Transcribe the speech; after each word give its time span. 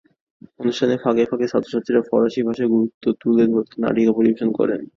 অনুষ্ঠানের 0.59 0.99
ফাঁকে 1.03 1.23
ফাঁকে 1.25 1.47
ছাত্র-ছাত্রীরা 1.47 2.01
ফরাসি 2.09 2.39
ভাষার 2.47 2.71
গুরুত্ব 2.73 3.03
তুলে 3.21 3.43
ধরতে 3.51 3.75
নাটিকা 3.83 4.11
পরিবেশন 4.17 4.49
করেন। 4.59 4.81